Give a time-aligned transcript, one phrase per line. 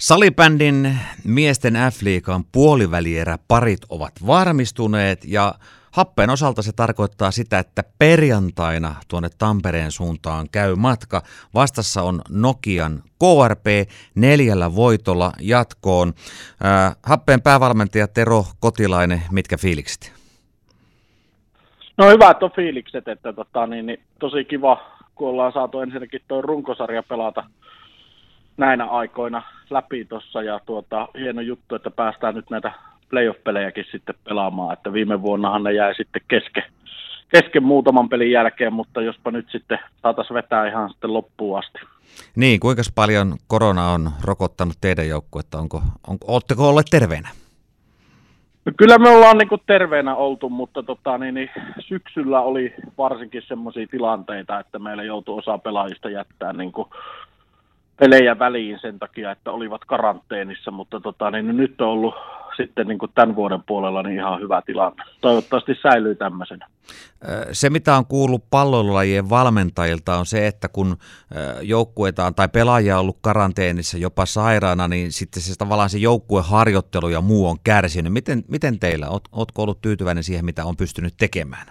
[0.00, 5.54] Salibändin miesten F-liikan puolivälierä parit ovat varmistuneet ja
[5.92, 11.22] Happeen osalta se tarkoittaa sitä, että perjantaina tuonne Tampereen suuntaan käy matka.
[11.54, 13.66] Vastassa on Nokian KRP
[14.14, 16.08] neljällä voitolla jatkoon.
[16.64, 20.12] Äh, Happeen päävalmentaja Tero Kotilainen, mitkä fiilikset?
[21.96, 24.82] No hyvät on fiilikset, että tota, niin, niin, tosi kiva,
[25.14, 27.44] kun ollaan saatu ensinnäkin tuo runkosarja pelata
[28.60, 32.72] näinä aikoina läpi tuossa ja tuota, hieno juttu, että päästään nyt näitä
[33.10, 36.62] playoff-pelejäkin sitten pelaamaan, että viime vuonnahan ne jäi sitten kesken,
[37.28, 41.78] kesken muutaman pelin jälkeen, mutta jospa nyt sitten saataisiin vetää ihan sitten loppuun asti.
[42.36, 45.58] Niin, kuinka paljon korona on rokottanut teidän joukkuetta?
[45.58, 47.28] Onko, on, oletteko olleet terveenä?
[48.64, 53.42] No kyllä me ollaan niin kuin terveenä oltu, mutta tota, niin, niin, syksyllä oli varsinkin
[53.48, 56.88] semmoisia tilanteita, että meillä joutui osa pelaajista jättää niin kuin
[58.00, 62.14] pelejä väliin sen takia, että olivat karanteenissa, mutta tota, niin nyt on ollut
[62.56, 65.04] sitten niin kuin tämän vuoden puolella niin ihan hyvä tilanne.
[65.20, 66.66] Toivottavasti säilyy tämmöisenä.
[67.52, 70.96] Se, mitä on kuullut pallolajien valmentajilta, on se, että kun
[71.62, 77.20] joukkuetaan tai pelaajia on ollut karanteenissa jopa sairaana, niin sitten se tavallaan se joukkueharjoittelu ja
[77.20, 78.12] muu on kärsinyt.
[78.12, 79.08] Miten, miten teillä?
[79.32, 81.66] Oletko ollut tyytyväinen siihen, mitä on pystynyt tekemään?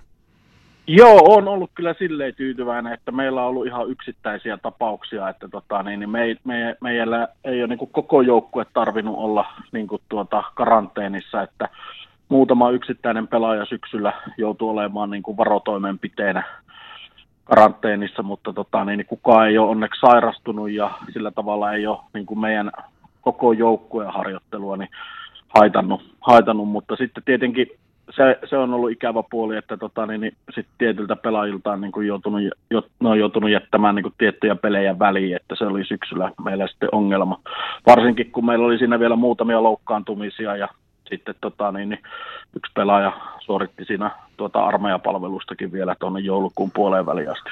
[0.91, 5.83] Joo, on ollut kyllä silleen tyytyväinen, että meillä on ollut ihan yksittäisiä tapauksia, että tota,
[5.83, 10.01] niin, niin me, me, meillä ei ole niin kuin koko joukkue tarvinnut olla niin kuin
[10.09, 11.69] tuota, karanteenissa, että
[12.29, 16.43] muutama yksittäinen pelaaja syksyllä joutuu olemaan niin kuin varotoimenpiteenä
[17.43, 21.99] karanteenissa, mutta tota, niin, niin kukaan ei ole onneksi sairastunut ja sillä tavalla ei ole
[22.13, 22.71] niin kuin meidän
[23.21, 24.89] koko joukkueen harjoittelua niin
[25.49, 27.67] haitannut, haitannut, mutta sitten tietenkin
[28.09, 31.91] se, se on ollut ikävä puoli, että tota, niin, niin sit tietyltä pelaajilta on niin
[31.91, 35.85] kuin joutunut, jo, ne on joutunut jättämään niin kuin tiettyjä pelejä väliin, että se oli
[35.85, 37.41] syksyllä meillä sitten ongelma.
[37.85, 40.67] Varsinkin kun meillä oli siinä vielä muutamia loukkaantumisia ja
[41.09, 42.03] sitten tota, niin, niin,
[42.55, 47.49] yksi pelaaja suoritti siinä tuota armeijapalvelustakin vielä tuonne joulukuun puoleen väliin asti.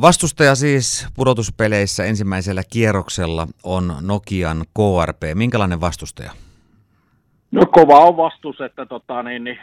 [0.00, 5.22] Vastustaja siis pudotuspeleissä ensimmäisellä kierroksella on Nokian KRP.
[5.34, 6.32] Minkälainen vastustaja?
[7.56, 9.58] No kova on vastus, että tota, niin, niin,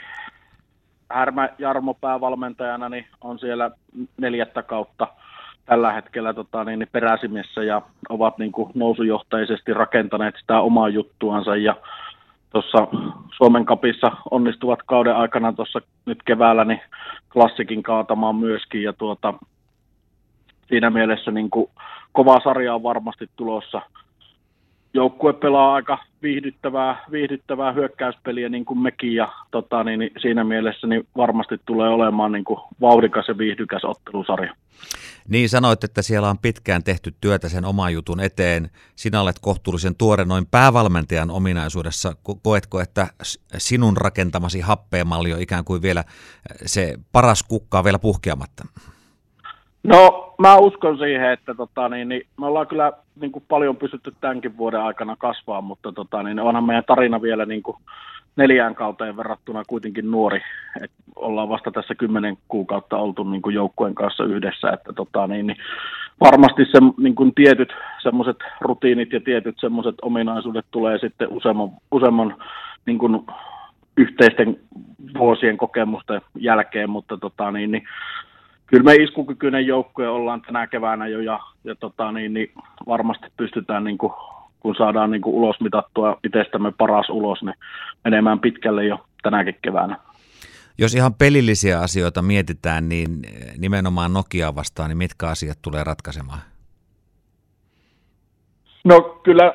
[1.11, 3.71] Härmä Jarmo päävalmentajana niin on siellä
[4.17, 5.07] neljättä kautta
[5.65, 11.55] tällä hetkellä tota, niin, niin peräsimessä ja ovat niin kuin, nousujohtaisesti rakentaneet sitä omaa juttuansa.
[11.55, 11.75] Ja
[12.49, 12.87] tuossa
[13.37, 16.81] Suomen kapissa onnistuvat kauden aikana tuossa nyt keväällä niin
[17.33, 18.83] klassikin kaatamaan myöskin.
[18.83, 19.33] Ja tuota,
[20.67, 21.69] siinä mielessä niin kuin,
[22.11, 23.81] kova sarja on varmasti tulossa–
[24.93, 30.87] joukkue pelaa aika viihdyttävää, viihdyttävää hyökkäyspeliä niin kuin mekin ja tota, niin, niin siinä mielessä
[30.87, 34.55] niin varmasti tulee olemaan niin kuin vauhdikas ja viihdykäs ottelusarja.
[35.27, 38.69] Niin sanoit, että siellä on pitkään tehty työtä sen oman jutun eteen.
[38.95, 42.15] Sinä olet kohtuullisen tuore noin päävalmentajan ominaisuudessa.
[42.43, 43.07] Koetko, että
[43.57, 46.03] sinun rakentamasi happeemalli on ikään kuin vielä
[46.65, 48.65] se paras kukkaa vielä puhkeamatta?
[49.83, 54.13] No mä uskon siihen, että tota, niin, niin, me ollaan kyllä niin kuin paljon pystytty
[54.21, 57.77] tämänkin vuoden aikana kasvaa, mutta tota, niin, onhan meidän tarina vielä niin kuin
[58.35, 60.41] neljään kauteen verrattuna kuitenkin nuori.
[60.83, 65.47] Et ollaan vasta tässä kymmenen kuukautta oltu niin kuin joukkueen kanssa yhdessä, että tota, niin,
[65.47, 65.57] niin,
[66.19, 67.73] varmasti se, niin kuin tietyt
[68.03, 72.35] semmoiset rutiinit ja tietyt semmoiset ominaisuudet tulee sitten useamman, useamman
[72.85, 73.21] niin kuin
[73.97, 74.59] yhteisten
[75.17, 77.83] vuosien kokemusten jälkeen, mutta tota, niin, niin,
[78.73, 82.51] kyllä me iskukykyinen joukkue ollaan tänä keväänä jo ja, ja tota, niin, niin
[82.87, 84.13] varmasti pystytään niin kuin,
[84.59, 87.55] kun saadaan niin kuin ulos mitattua itsestämme paras ulos, niin
[88.03, 89.97] menemään pitkälle jo tänäkin keväänä.
[90.77, 93.09] Jos ihan pelillisiä asioita mietitään, niin
[93.57, 96.39] nimenomaan Nokia vastaan, niin mitkä asiat tulee ratkaisemaan?
[98.85, 99.53] No kyllä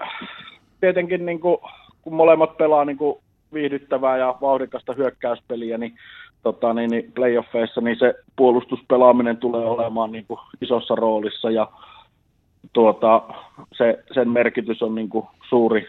[0.81, 1.59] tietenkin niin kuin,
[2.03, 3.19] kun molemmat pelaa niin kuin
[3.53, 5.95] viihdyttävää ja vauhdikasta hyökkäyspeliä, niin
[6.43, 11.69] tota, niin, niin playoffeissa, niin se puolustuspelaaminen tulee olemaan niin kuin isossa roolissa ja
[12.73, 13.23] tuota,
[13.73, 15.89] se, sen merkitys on niin kuin suuri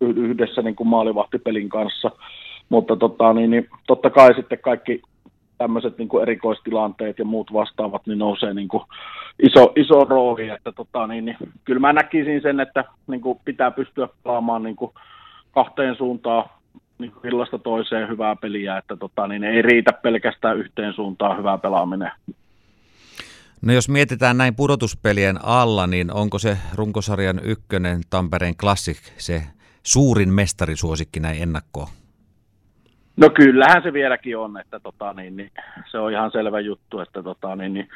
[0.00, 2.10] yhdessä niin kuin maalivahtipelin kanssa.
[2.68, 5.02] Mutta tota, niin, niin, totta kai sitten kaikki
[5.58, 8.82] tämmöiset niin kuin erikoistilanteet ja muut vastaavat, niin nousee niin kuin
[9.42, 10.48] iso, iso rooli.
[10.48, 14.76] Että tota, niin, niin, kyllä mä näkisin sen, että niin kuin pitää pystyä pelaamaan niin
[14.76, 14.92] kuin
[15.52, 16.50] kahteen suuntaan
[16.98, 22.10] niin illasta toiseen hyvää peliä, että tota, niin ei riitä pelkästään yhteen suuntaan hyvää pelaaminen.
[23.62, 29.42] No jos mietitään näin pudotuspelien alla, niin onko se runkosarjan ykkönen Tampereen Classic se
[29.82, 31.88] suurin mestarisuosikki näin ennakkoon?
[33.16, 35.50] No kyllähän se vieläkin on, että tota, niin, niin,
[35.90, 37.88] se on ihan selvä juttu, että tota, niin, niin,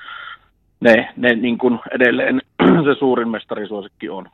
[0.80, 2.40] ne, ne niin kuin edelleen
[2.84, 4.28] se suurin mestarisuosikki on.